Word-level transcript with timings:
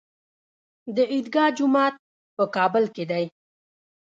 د 0.95 0.97
عیدګاه 1.11 1.53
جومات 1.57 1.95
په 2.35 2.43
کابل 2.55 2.83
کې 2.95 3.03
دی 3.11 3.25